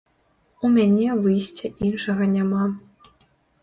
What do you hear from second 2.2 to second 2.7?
няма.